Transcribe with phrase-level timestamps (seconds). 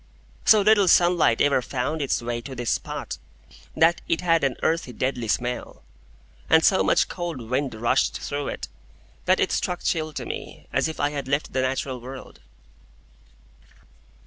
[0.45, 3.19] So little sunlight ever found its way to this spot,
[3.75, 5.83] that it had an earthy, deadly smell;
[6.49, 8.67] and so much cold wind rushed through it,
[9.25, 12.39] that it struck chill to me, as if I had left the natural world.